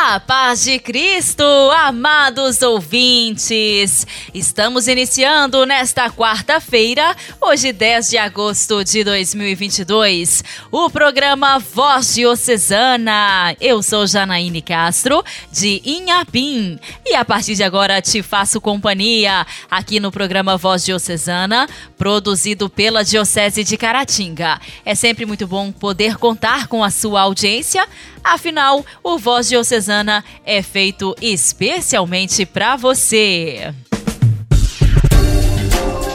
[0.00, 1.42] A paz de Cristo,
[1.76, 4.06] amados ouvintes!
[4.32, 13.56] Estamos iniciando nesta quarta-feira, hoje 10 de agosto de 2022, o programa Voz Diocesana.
[13.60, 19.98] Eu sou Janaíne Castro, de Inhapim, e a partir de agora te faço companhia aqui
[19.98, 21.68] no programa Voz Diocesana,
[21.98, 24.60] produzido pela Diocese de Caratinga.
[24.84, 27.84] É sempre muito bom poder contar com a sua audiência,
[28.32, 33.74] afinal, o Voz Diocesana é feito especialmente para você.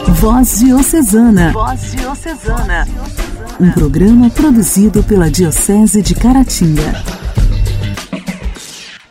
[0.08, 1.52] Voz Diocesana.
[1.52, 2.88] Voz Diocesana.
[3.60, 7.23] Um programa produzido pela Diocese de Caratinga.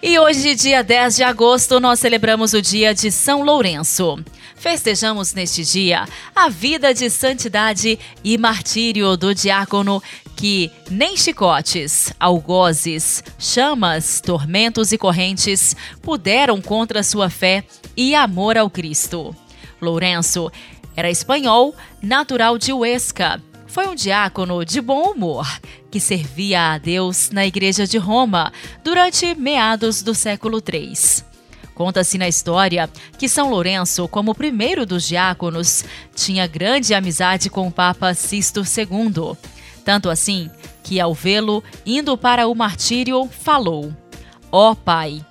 [0.06, 4.22] E hoje, dia 10 de agosto, nós celebramos o dia de São Lourenço.
[4.54, 10.04] Festejamos neste dia a vida de santidade e martírio do diácono
[10.36, 17.64] que nem chicotes, algozes, chamas, tormentos e correntes puderam contra sua fé
[17.96, 19.34] e amor ao Cristo.
[19.82, 20.52] Lourenço
[20.98, 23.42] era espanhol, natural de Huesca.
[23.74, 25.48] Foi um diácono de bom humor
[25.90, 30.94] que servia a Deus na Igreja de Roma durante meados do século III.
[31.74, 37.72] Conta-se na história que São Lourenço, como primeiro dos diáconos, tinha grande amizade com o
[37.72, 39.36] Papa Sisto II.
[39.84, 40.52] Tanto assim
[40.84, 43.92] que, ao vê-lo indo para o martírio, falou:
[44.52, 45.26] Ó oh, Pai,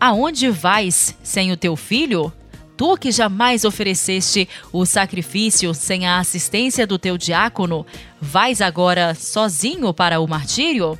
[0.00, 2.32] aonde vais sem o teu filho?
[2.76, 7.86] Tu que jamais ofereceste o sacrifício sem a assistência do teu diácono,
[8.20, 10.98] vais agora sozinho para o martírio?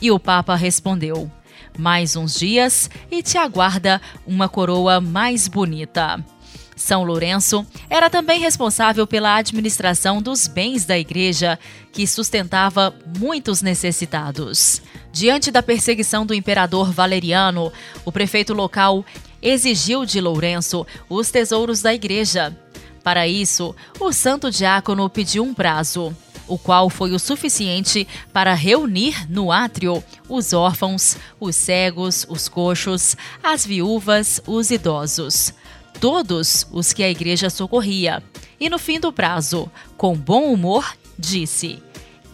[0.00, 1.30] E o Papa respondeu:
[1.78, 6.22] Mais uns dias e te aguarda uma coroa mais bonita.
[6.76, 11.58] São Lourenço era também responsável pela administração dos bens da igreja,
[11.90, 14.82] que sustentava muitos necessitados.
[15.10, 17.72] Diante da perseguição do imperador Valeriano,
[18.04, 19.02] o prefeito local
[19.42, 22.56] exigiu de Lourenço os tesouros da igreja.
[23.02, 26.14] Para isso, o santo diácono pediu um prazo,
[26.48, 33.16] o qual foi o suficiente para reunir no átrio os órfãos, os cegos, os coxos,
[33.42, 35.54] as viúvas, os idosos
[35.96, 38.22] todos os que a igreja socorria.
[38.60, 41.82] E no fim do prazo, com bom humor, disse: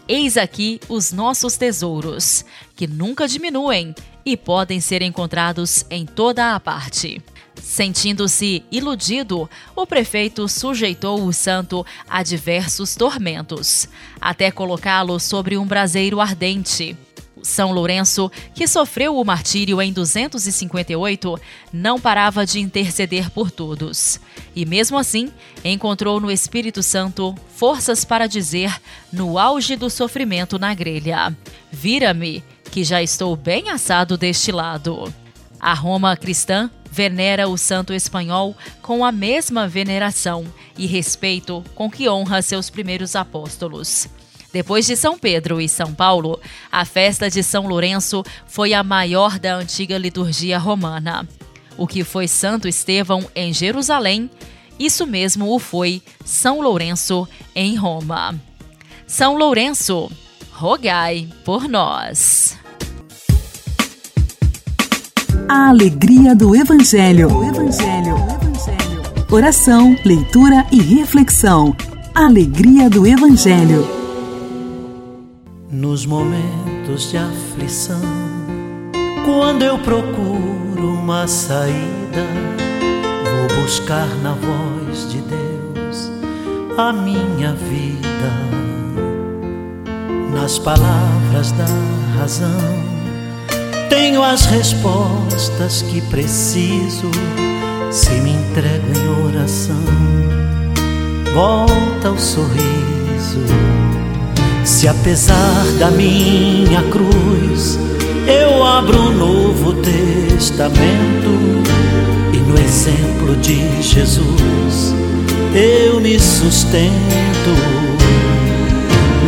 [0.07, 6.59] Eis aqui os nossos tesouros, que nunca diminuem e podem ser encontrados em toda a
[6.59, 7.21] parte.
[7.61, 13.87] Sentindo-se iludido, o prefeito sujeitou o santo a diversos tormentos,
[14.19, 16.97] até colocá-lo sobre um braseiro ardente.
[17.43, 21.39] São Lourenço, que sofreu o martírio em 258,
[21.73, 24.19] não parava de interceder por todos.
[24.55, 25.29] E mesmo assim,
[25.63, 28.73] encontrou no Espírito Santo forças para dizer,
[29.11, 31.35] no auge do sofrimento na grelha:
[31.69, 32.41] Vira-me,
[32.73, 35.13] que já estou bem assado deste lado.
[35.59, 40.43] A Roma cristã venera o santo espanhol com a mesma veneração
[40.75, 44.09] e respeito com que honra seus primeiros apóstolos.
[44.51, 46.41] Depois de São Pedro e São Paulo,
[46.71, 51.29] a festa de São Lourenço foi a maior da antiga liturgia romana.
[51.77, 54.31] O que foi Santo Estevão em Jerusalém,
[54.79, 58.33] isso mesmo o foi São Lourenço em Roma.
[59.05, 60.11] São Lourenço,
[60.51, 62.62] rogai por nós.
[65.47, 67.27] A alegria do Evangelho.
[67.27, 68.15] O Evangelho.
[68.15, 69.25] O Evangelho.
[69.29, 71.75] Oração, leitura e reflexão.
[72.15, 73.85] Alegria do Evangelho.
[75.69, 78.01] Nos momentos de aflição,
[79.25, 82.25] quando eu procuro uma saída,
[83.49, 86.11] vou buscar na voz de Deus
[86.77, 88.53] a minha vida.
[90.33, 91.65] Nas palavras da
[92.19, 92.92] razão,
[93.89, 97.09] tenho as respostas que preciso.
[97.91, 99.83] Se me entrego em oração,
[101.33, 103.43] volta o sorriso.
[104.63, 107.77] Se apesar da minha cruz
[108.25, 111.29] eu abro um novo testamento
[112.33, 114.95] e no exemplo de Jesus
[115.53, 116.93] eu me sustento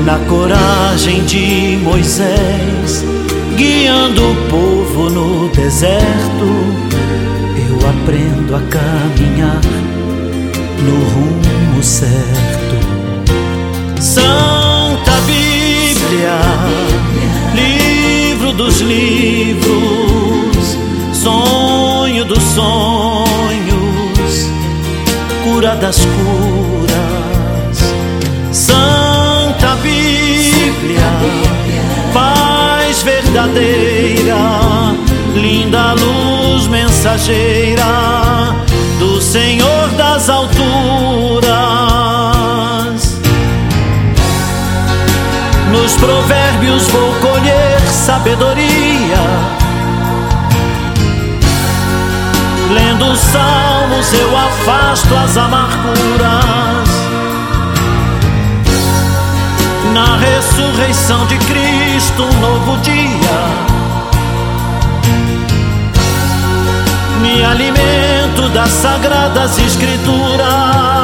[0.05, 3.03] na coragem de Moisés
[3.55, 6.45] guiando o povo no deserto.
[7.57, 9.61] Eu aprendo a caminhar
[10.83, 12.75] no rumo certo.
[14.01, 14.75] São
[15.25, 16.39] Bíblia,
[17.55, 20.77] livro dos livros,
[21.13, 24.49] sonho dos sonhos,
[25.43, 26.74] cura das curas
[33.55, 34.35] verdadeira,
[35.33, 37.85] linda luz mensageira
[38.99, 41.45] do Senhor das alturas.
[45.71, 48.65] Nos provérbios vou colher sabedoria.
[52.71, 56.95] Lendo os salmos eu afasto as amarguras.
[59.93, 63.04] Na ressurreição de Cristo, um novo dia.
[67.35, 70.95] Me alimento das sagradas escrituras.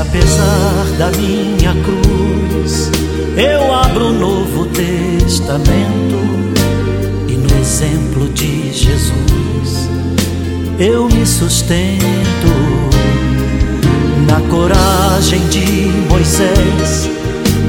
[0.00, 2.90] apesar da minha cruz,
[3.36, 6.18] eu abro o Novo Testamento
[7.28, 9.69] e no exemplo de Jesus
[10.80, 12.48] eu me sustento
[14.26, 17.10] na coragem de Moisés,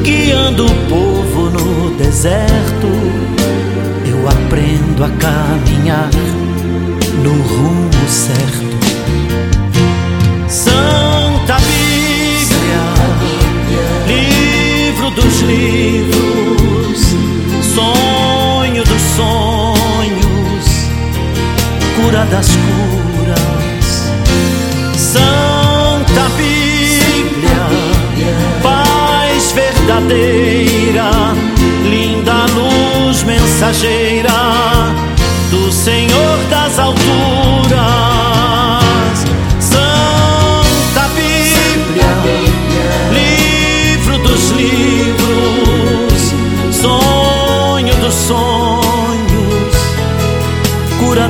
[0.01, 2.87] guiando o povo no deserto.
[4.07, 6.09] Eu aprendo a caminhar
[7.21, 8.71] no rumo certo.
[10.47, 11.57] Santa
[15.15, 16.99] dos livros,
[17.75, 20.65] sonho dos sonhos,
[21.97, 22.80] cura das curas,
[30.11, 31.11] verdadeira,
[31.83, 34.29] linda luz mensageira
[35.49, 37.41] do Senhor das alturas.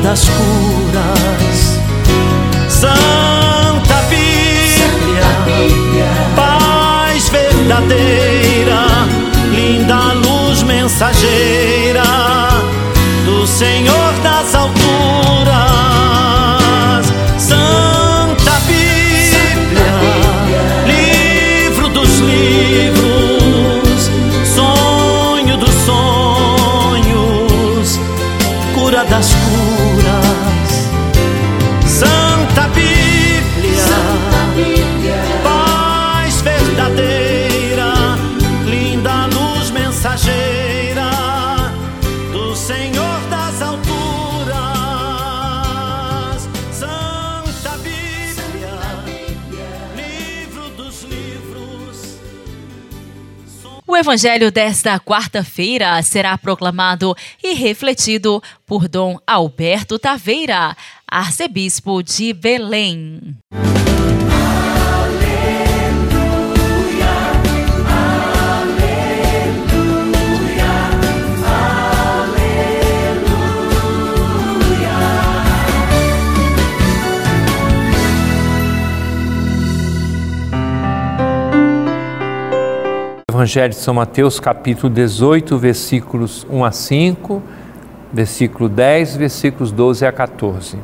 [0.03, 1.79] das curas.
[2.67, 3.10] Santa
[7.71, 9.07] verdadeira,
[9.55, 11.60] linda luz mensageira
[54.11, 60.75] evangelho desta quarta-feira será proclamado e refletido por Dom Alberto Taveira,
[61.09, 63.37] arcebispo de Belém.
[83.41, 87.41] Evangelho de São Mateus, capítulo 18, versículos 1 a 5,
[88.13, 90.77] versículo 10, versículos 12 a 14.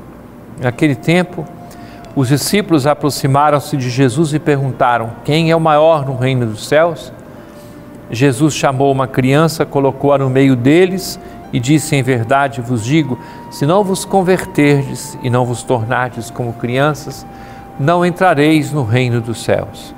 [0.59, 1.45] Naquele tempo,
[2.15, 7.13] os discípulos aproximaram-se de Jesus e perguntaram: Quem é o maior no reino dos céus?
[8.09, 11.19] Jesus chamou uma criança, colocou-a no meio deles
[11.53, 13.19] e disse: Em verdade vos digo,
[13.51, 17.23] se não vos converterdes e não vos tornardes como crianças,
[17.79, 19.95] não entrareis no reino dos céus.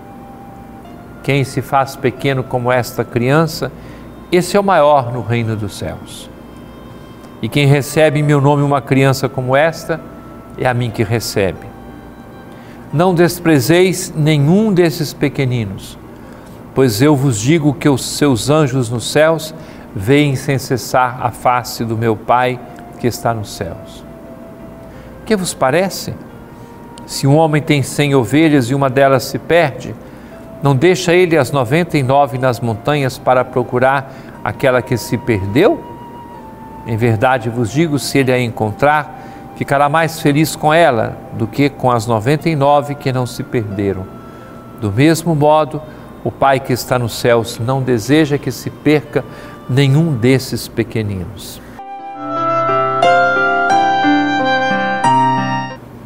[1.29, 3.71] Quem se faz pequeno como esta criança,
[4.31, 6.27] esse é o maior no reino dos céus.
[7.39, 10.01] E quem recebe em meu nome uma criança como esta,
[10.57, 11.67] é a mim que recebe.
[12.91, 15.99] Não desprezeis nenhum desses pequeninos,
[16.73, 19.53] pois eu vos digo que os seus anjos nos céus
[19.95, 22.59] veem sem cessar a face do meu Pai
[22.99, 24.03] que está nos céus.
[25.27, 26.11] Que vos parece?
[27.05, 29.93] Se um homem tem cem ovelhas e uma delas se perde,
[30.61, 34.13] não deixa ele as 99 nas montanhas para procurar
[34.43, 35.81] aquela que se perdeu?
[36.85, 39.19] Em verdade vos digo: se ele a encontrar,
[39.55, 44.05] ficará mais feliz com ela do que com as 99 que não se perderam.
[44.81, 45.81] Do mesmo modo,
[46.23, 49.23] o Pai que está nos céus não deseja que se perca
[49.69, 51.61] nenhum desses pequeninos.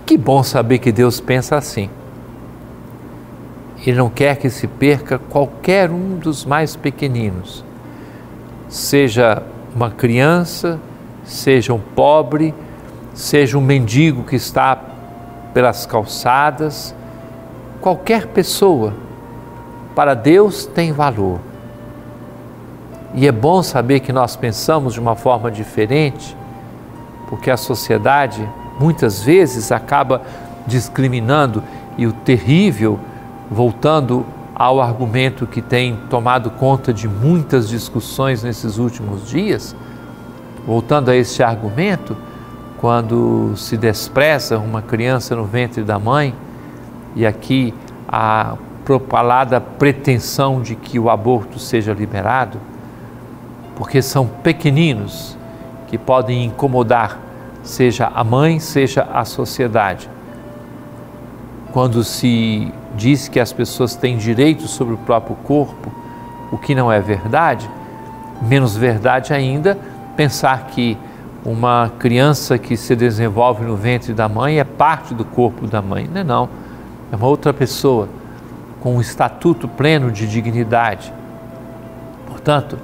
[0.05, 1.89] Que bom saber que Deus pensa assim.
[3.85, 7.63] Ele não quer que se perca qualquer um dos mais pequeninos,
[8.69, 9.43] seja
[9.75, 10.79] uma criança,
[11.23, 12.53] seja um pobre,
[13.13, 14.77] seja um mendigo que está
[15.53, 16.95] pelas calçadas,
[17.81, 18.93] qualquer pessoa,
[19.93, 21.39] para Deus tem valor.
[23.13, 26.35] E é bom saber que nós pensamos de uma forma diferente,
[27.29, 28.47] porque a sociedade
[28.79, 30.21] muitas vezes acaba
[30.65, 31.63] discriminando
[31.97, 32.99] e o terrível,
[33.53, 39.75] voltando ao argumento que tem tomado conta de muitas discussões nesses últimos dias,
[40.65, 42.17] voltando a este argumento,
[42.79, 46.35] quando se despreza uma criança no ventre da mãe,
[47.15, 47.73] e aqui
[48.07, 52.59] a propalada pretensão de que o aborto seja liberado,
[53.75, 55.37] porque são pequeninos
[55.87, 57.19] que podem incomodar,
[57.63, 60.09] seja a mãe, seja a sociedade.
[61.73, 65.91] Quando se diz que as pessoas têm direito sobre o próprio corpo,
[66.51, 67.67] o que não é verdade,
[68.41, 69.75] menos verdade ainda
[70.15, 70.95] pensar que
[71.43, 76.07] uma criança que se desenvolve no ventre da mãe é parte do corpo da mãe.
[76.07, 76.49] Não é não.
[77.11, 78.07] É uma outra pessoa
[78.79, 81.11] com um estatuto pleno de dignidade.
[82.27, 82.77] Portanto,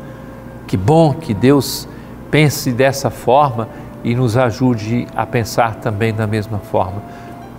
[0.65, 1.87] que bom que Deus
[2.31, 3.69] pense dessa forma
[4.03, 7.01] e nos ajude a pensar também da mesma forma.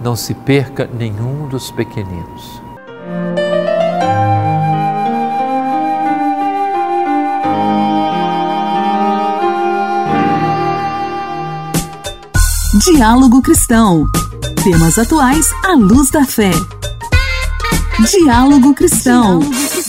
[0.03, 2.63] Não se perca nenhum dos pequeninos.
[12.83, 14.07] Diálogo Cristão.
[14.65, 16.51] Temas atuais à luz da fé.
[18.11, 19.41] Diálogo Cristão.
[19.41, 19.80] Um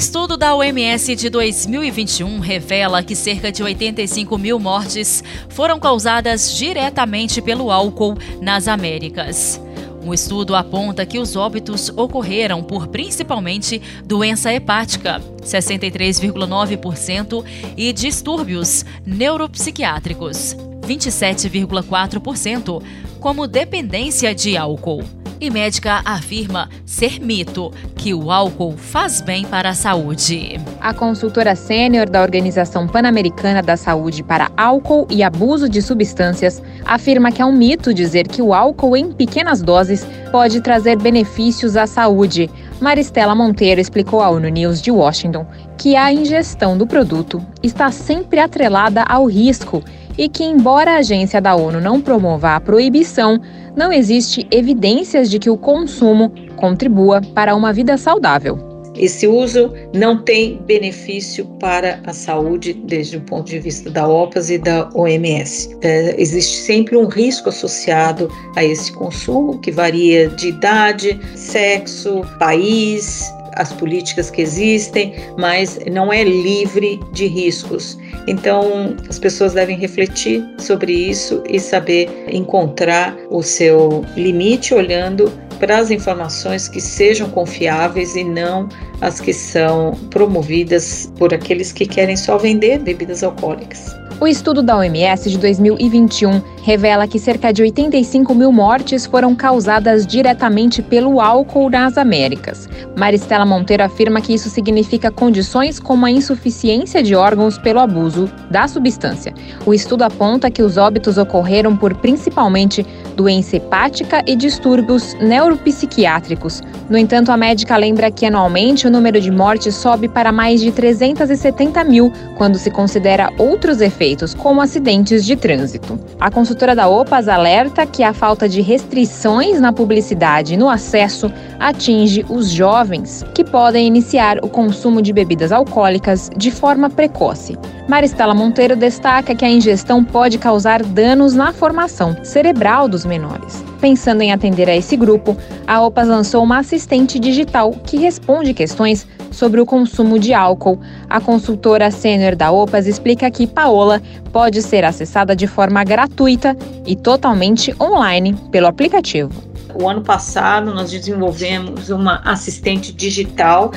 [0.00, 7.42] estudo da OMS de 2021 revela que cerca de 85 mil mortes foram causadas diretamente
[7.42, 9.60] pelo álcool nas Américas.
[10.02, 17.44] Um estudo aponta que os óbitos ocorreram por principalmente doença hepática, 63,9%,
[17.76, 22.82] e distúrbios neuropsiquiátricos, 27,4%,
[23.20, 25.19] como dependência de álcool.
[25.40, 30.60] E médica afirma ser mito que o álcool faz bem para a saúde.
[30.78, 37.32] A consultora sênior da Organização Pan-Americana da Saúde para Álcool e Abuso de Substâncias afirma
[37.32, 41.86] que é um mito dizer que o álcool em pequenas doses pode trazer benefícios à
[41.86, 42.50] saúde.
[42.78, 45.46] Maristela Monteiro explicou à ONU News de Washington
[45.78, 49.82] que a ingestão do produto está sempre atrelada ao risco
[50.16, 53.40] e que, embora a agência da ONU não promova a proibição,
[53.76, 58.70] não existe evidências de que o consumo contribua para uma vida saudável.
[58.96, 64.50] Esse uso não tem benefício para a saúde desde o ponto de vista da OPAS
[64.50, 65.74] e da OMS.
[65.80, 73.32] É, existe sempre um risco associado a esse consumo, que varia de idade, sexo, país,
[73.54, 77.98] as políticas que existem, mas não é livre de riscos.
[78.26, 85.78] Então, as pessoas devem refletir sobre isso e saber encontrar o seu limite olhando para
[85.78, 88.68] as informações que sejam confiáveis e não
[89.00, 93.99] as que são promovidas por aqueles que querem só vender bebidas alcoólicas.
[94.20, 100.06] O estudo da OMS de 2021 revela que cerca de 85 mil mortes foram causadas
[100.06, 102.68] diretamente pelo álcool nas Américas.
[102.98, 108.68] Maristela Monteiro afirma que isso significa condições como a insuficiência de órgãos pelo abuso da
[108.68, 109.32] substância.
[109.64, 112.84] O estudo aponta que os óbitos ocorreram por principalmente
[113.20, 116.62] doença hepática e distúrbios neuropsiquiátricos.
[116.88, 120.72] No entanto, a médica lembra que anualmente o número de mortes sobe para mais de
[120.72, 126.00] 370 mil quando se considera outros efeitos, como acidentes de trânsito.
[126.18, 131.30] A consultora da OPAS alerta que a falta de restrições na publicidade e no acesso
[131.58, 137.58] atinge os jovens, que podem iniciar o consumo de bebidas alcoólicas de forma precoce.
[137.86, 143.62] Maristela Monteiro destaca que a ingestão pode causar danos na formação cerebral dos menores.
[143.80, 145.36] Pensando em atender a esse grupo,
[145.66, 150.80] a OPAS lançou uma assistente digital que responde questões sobre o consumo de álcool.
[151.08, 154.00] A consultora sênior da OPAS explica que Paola
[154.32, 159.50] pode ser acessada de forma gratuita e totalmente online pelo aplicativo.
[159.74, 163.72] O ano passado nós desenvolvemos uma assistente digital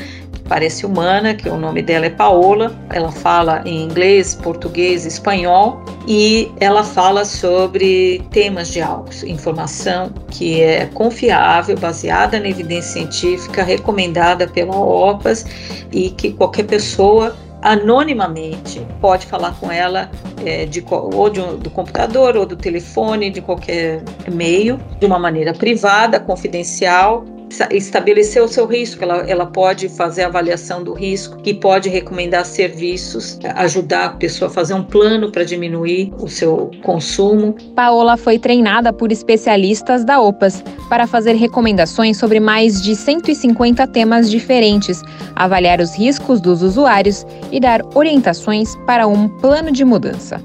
[0.48, 2.76] parece humana, que o nome dela é Paola.
[2.90, 10.62] Ela fala em inglês, português, espanhol e ela fala sobre temas de álcool, informação que
[10.62, 15.46] é confiável, baseada na evidência científica, recomendada pela OPAS
[15.92, 20.12] e que qualquer pessoa anonimamente pode falar com ela
[20.46, 25.54] é, de, ou de, do computador ou do telefone, de qualquer meio, de uma maneira
[25.54, 27.24] privada, confidencial,
[27.72, 32.46] estabelecer o seu risco, ela, ela pode fazer a avaliação do risco e pode recomendar
[32.46, 37.56] serviços, ajudar a pessoa a fazer um plano para diminuir o seu consumo.
[37.76, 44.30] Paola foi treinada por especialistas da OPAS para fazer recomendações sobre mais de 150 temas
[44.30, 45.02] diferentes,
[45.36, 50.42] avaliar os riscos dos usuários e dar orientações para um plano de mudança.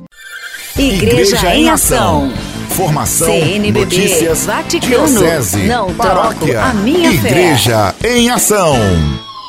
[0.76, 2.30] Igreja, Igreja em Ação.
[2.78, 8.16] Formação, CNBB, notícias, Vaticano, diocese, não paróquia, a minha Igreja fé.
[8.16, 8.76] em Ação.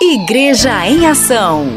[0.01, 1.67] Igreja em Ação.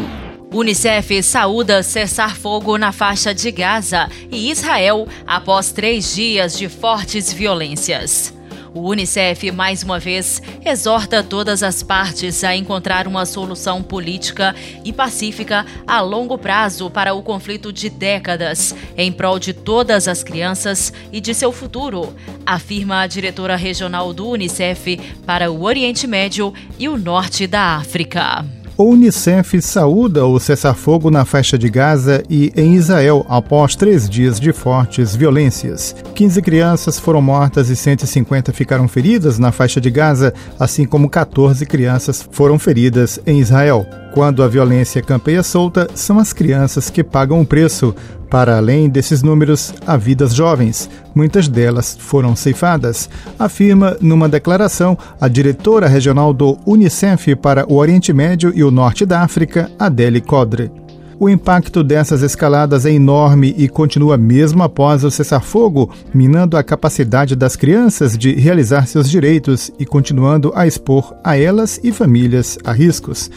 [0.50, 7.30] Unicef saúda cessar fogo na faixa de Gaza e Israel após três dias de fortes
[7.30, 8.32] violências.
[8.74, 14.92] O Unicef, mais uma vez, exorta todas as partes a encontrar uma solução política e
[14.92, 20.90] pacífica a longo prazo para o conflito de décadas, em prol de todas as crianças
[21.12, 22.14] e de seu futuro,
[22.46, 28.62] afirma a diretora regional do Unicef para o Oriente Médio e o Norte da África.
[28.76, 34.40] O Unicef saúda o cessar-fogo na faixa de Gaza e em Israel após três dias
[34.40, 35.94] de fortes violências.
[36.14, 41.66] 15 crianças foram mortas e 150 ficaram feridas na faixa de Gaza, assim como 14
[41.66, 43.86] crianças foram feridas em Israel.
[44.12, 47.95] Quando a violência campeia solta, são as crianças que pagam o preço.
[48.31, 50.88] Para além desses números, há vidas jovens.
[51.14, 58.12] Muitas delas foram ceifadas, afirma numa declaração a diretora regional do Unicef para o Oriente
[58.12, 60.81] Médio e o Norte da África, Adele Codre.
[61.22, 67.36] O impacto dessas escaladas é enorme e continua mesmo após o cessar-fogo, minando a capacidade
[67.36, 72.72] das crianças de realizar seus direitos e continuando a expor a elas e famílias a
[72.72, 73.30] riscos.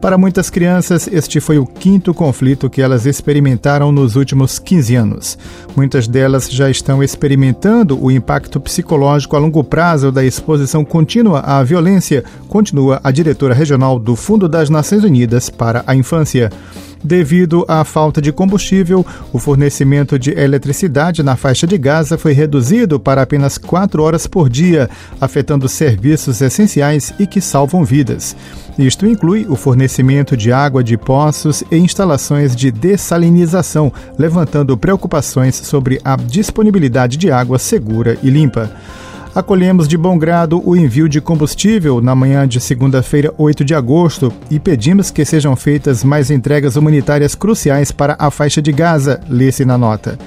[0.00, 5.38] Para muitas crianças, este foi o quinto conflito que elas experimentaram nos últimos 15 anos.
[5.76, 11.62] Muitas delas já estão experimentando o impacto psicológico a longo prazo da exposição contínua à
[11.62, 16.50] violência, continua a diretora regional do Fundo das Nações Unidas para a Infância.
[17.02, 22.98] Devido à falta de combustível, o fornecimento de eletricidade na faixa de Gaza foi reduzido
[22.98, 28.36] para apenas quatro horas por dia, afetando serviços essenciais e que salvam vidas.
[28.78, 36.00] Isto inclui o fornecimento de água de poços e instalações de dessalinização, levantando preocupações sobre
[36.04, 38.70] a disponibilidade de água segura e limpa
[39.38, 44.32] acolhemos de bom grado o envio de combustível na manhã de segunda-feira, 8 de agosto,
[44.50, 49.64] e pedimos que sejam feitas mais entregas humanitárias cruciais para a faixa de Gaza, lê-se
[49.64, 50.18] na nota.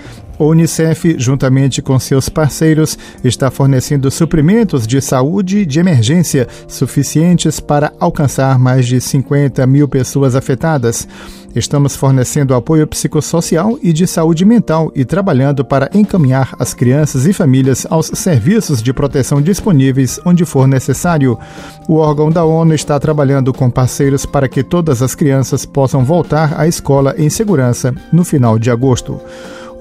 [0.41, 7.93] O Unicef, juntamente com seus parceiros, está fornecendo suprimentos de saúde de emergência suficientes para
[7.99, 11.08] alcançar mais de 50 mil pessoas afetadas.
[11.56, 17.34] Estamos fornecendo apoio psicossocial e de saúde mental e trabalhando para encaminhar as crianças e
[17.34, 21.38] famílias aos serviços de proteção disponíveis onde for necessário.
[21.88, 26.60] O órgão da ONU está trabalhando com parceiros para que todas as crianças possam voltar
[26.60, 29.21] à escola em segurança no final de agosto.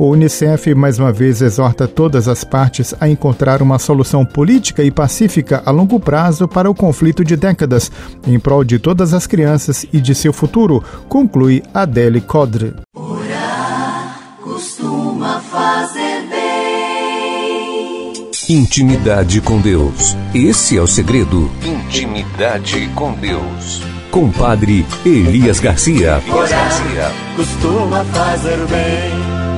[0.01, 4.91] O Unicef mais uma vez exorta todas as partes a encontrar uma solução política e
[4.91, 7.93] pacífica a longo prazo para o conflito de décadas,
[8.27, 12.73] em prol de todas as crianças e de seu futuro, conclui Adele Codre.
[12.97, 18.31] Orar costuma fazer bem.
[18.49, 20.17] Intimidade com Deus.
[20.35, 21.51] Esse é o segredo.
[21.63, 23.83] Intimidade com Deus.
[24.11, 26.23] Compadre Elias Garcia.
[26.27, 27.13] Elias Garcia.
[27.37, 29.50] Costuma fazer bem.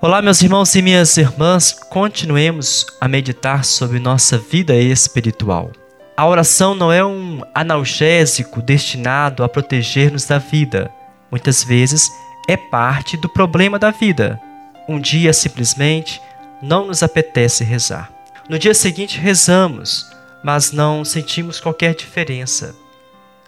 [0.00, 5.72] Olá, meus irmãos e minhas irmãs, continuemos a meditar sobre nossa vida espiritual.
[6.16, 10.88] A oração não é um analgésico destinado a proteger-nos da vida.
[11.32, 12.08] Muitas vezes
[12.48, 14.40] é parte do problema da vida.
[14.88, 16.22] Um dia simplesmente
[16.62, 18.08] não nos apetece rezar.
[18.48, 20.08] No dia seguinte rezamos,
[20.44, 22.72] mas não sentimos qualquer diferença.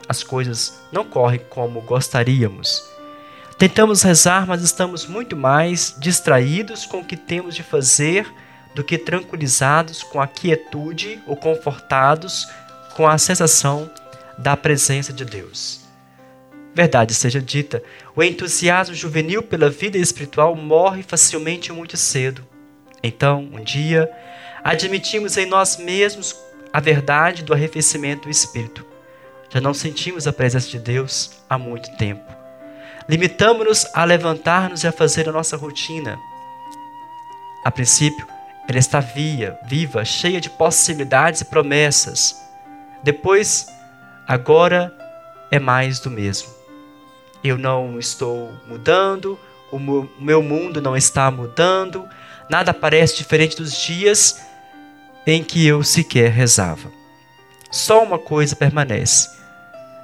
[0.08, 2.82] As coisas não correm como gostaríamos.
[3.60, 8.26] Tentamos rezar, mas estamos muito mais distraídos com o que temos de fazer
[8.74, 12.48] do que tranquilizados com a quietude ou confortados
[12.96, 13.90] com a sensação
[14.38, 15.82] da presença de Deus.
[16.74, 17.82] Verdade seja dita,
[18.16, 22.42] o entusiasmo juvenil pela vida espiritual morre facilmente muito cedo.
[23.02, 24.10] Então, um dia,
[24.64, 26.34] admitimos em nós mesmos
[26.72, 28.86] a verdade do arrefecimento do espírito.
[29.50, 32.29] Já não sentimos a presença de Deus há muito tempo.
[33.08, 36.18] Limitamos-nos a levantar-nos e a fazer a nossa rotina.
[37.64, 38.26] A princípio,
[38.68, 42.40] ela está via, viva, cheia de possibilidades e promessas.
[43.02, 43.66] Depois,
[44.28, 44.96] agora
[45.50, 46.48] é mais do mesmo.
[47.42, 49.38] Eu não estou mudando,
[49.72, 49.78] o
[50.20, 52.08] meu mundo não está mudando,
[52.48, 54.40] nada parece diferente dos dias
[55.26, 56.90] em que eu sequer rezava.
[57.70, 59.39] Só uma coisa permanece.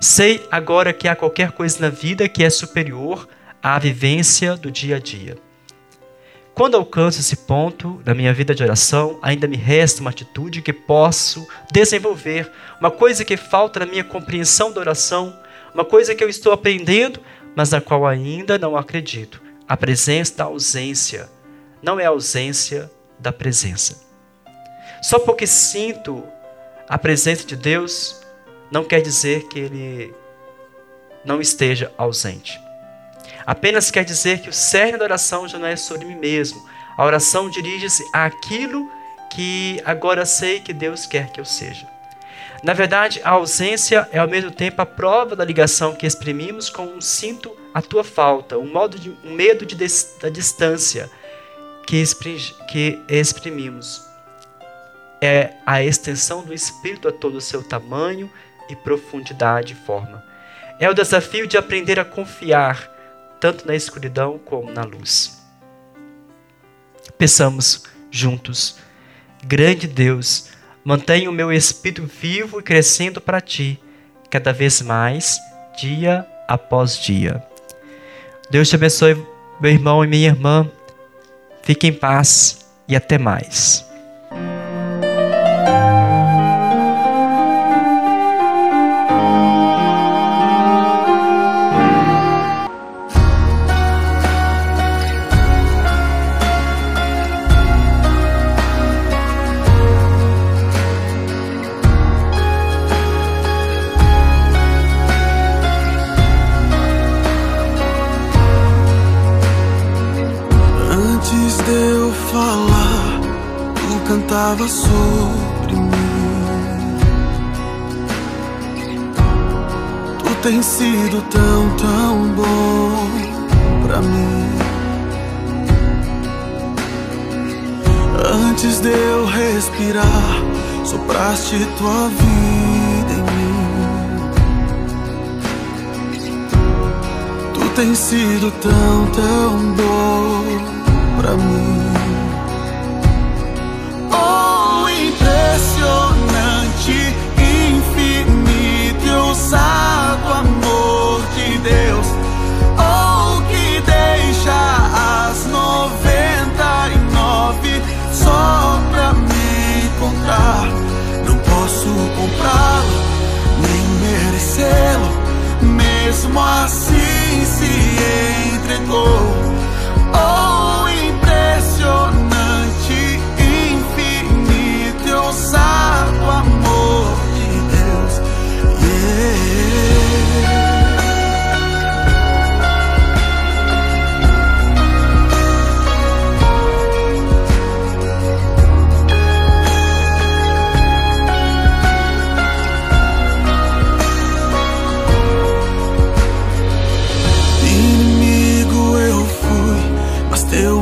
[0.00, 3.28] Sei agora que há qualquer coisa na vida que é superior
[3.62, 5.36] à vivência do dia a dia.
[6.54, 10.72] Quando alcanço esse ponto na minha vida de oração, ainda me resta uma atitude que
[10.72, 15.38] posso desenvolver, uma coisa que falta na minha compreensão da oração,
[15.74, 17.20] uma coisa que eu estou aprendendo,
[17.54, 19.42] mas na qual ainda não acredito.
[19.68, 21.28] A presença da ausência
[21.82, 24.02] não é a ausência da presença.
[25.02, 26.24] Só porque sinto
[26.88, 28.20] a presença de Deus,
[28.70, 30.14] não quer dizer que Ele
[31.24, 32.60] não esteja ausente.
[33.46, 36.60] Apenas quer dizer que o cerne da oração já não é sobre mim mesmo.
[36.96, 38.90] A oração dirige-se àquilo
[39.30, 41.86] que agora sei que Deus quer que eu seja.
[42.62, 46.86] Na verdade, a ausência é ao mesmo tempo a prova da ligação que exprimimos com
[46.86, 49.76] um sinto a tua falta, um, modo de, um medo de,
[50.20, 51.10] da distância
[51.86, 52.02] que,
[52.68, 54.02] que exprimimos.
[55.20, 58.30] É a extensão do Espírito a todo o seu tamanho
[58.68, 60.24] e profundidade e forma.
[60.78, 62.94] É o desafio de aprender a confiar
[63.40, 65.42] tanto na escuridão como na luz.
[67.18, 68.78] Peçamos juntos,
[69.44, 70.50] grande Deus,
[70.84, 73.80] mantenha o meu espírito vivo e crescendo para ti,
[74.30, 75.38] cada vez mais,
[75.80, 77.42] dia após dia.
[78.50, 79.14] Deus te abençoe,
[79.60, 80.70] meu irmão e minha irmã.
[81.62, 83.84] Fique em paz e até mais.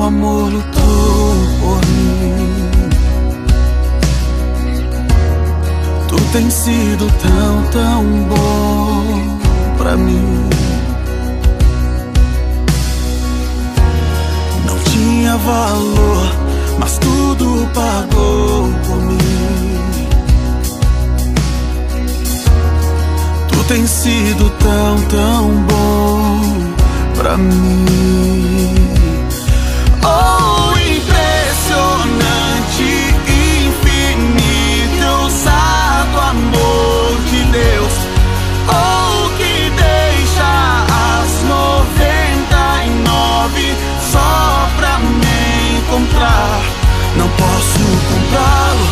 [0.06, 2.90] Amor lutou por mim.
[6.08, 9.38] Tu tens sido tão, tão bom
[9.78, 10.48] pra mim.
[14.66, 16.34] Não tinha valor,
[16.78, 19.18] mas tudo pagou por mim.
[23.48, 26.40] Tu tens sido tão, tão bom
[27.16, 28.83] pra mim.
[47.16, 48.86] Não posso comprá-lo,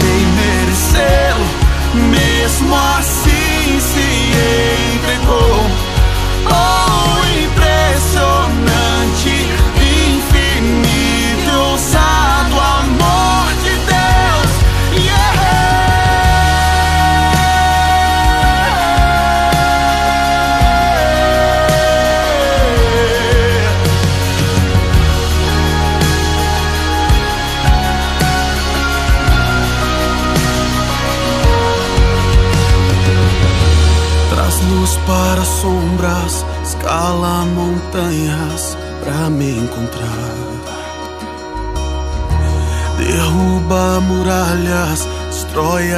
[0.00, 1.46] nem merecê-lo.
[2.08, 3.17] Mesmo assim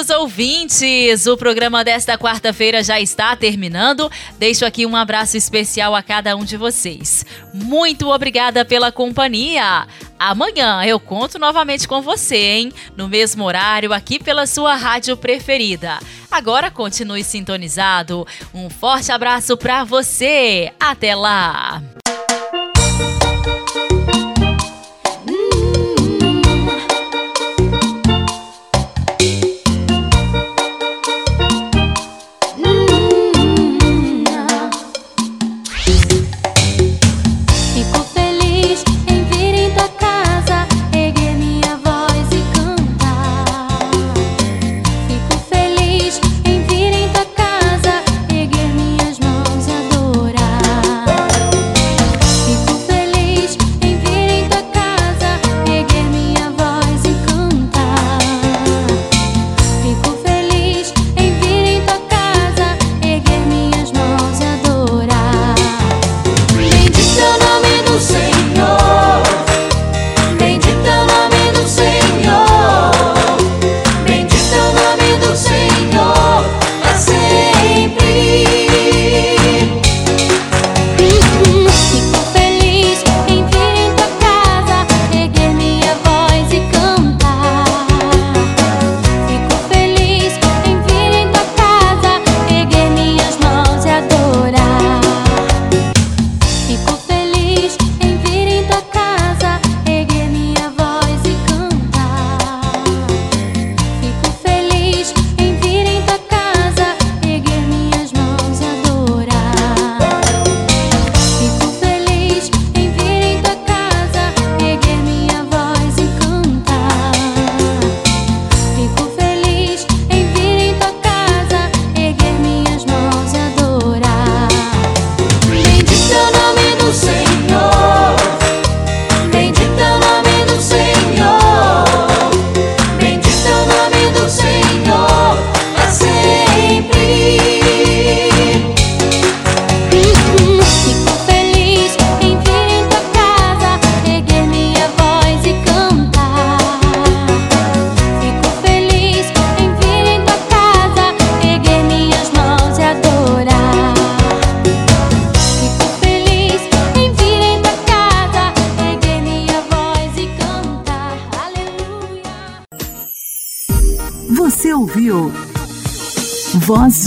[0.00, 4.10] Queridos ouvintes, o programa desta quarta-feira já está terminando.
[4.38, 7.26] Deixo aqui um abraço especial a cada um de vocês.
[7.52, 9.86] Muito obrigada pela companhia.
[10.18, 12.72] Amanhã eu conto novamente com você, hein?
[12.96, 15.98] No mesmo horário, aqui pela sua rádio preferida.
[16.30, 18.26] Agora continue sintonizado.
[18.54, 20.72] Um forte abraço para você.
[20.80, 21.82] Até lá!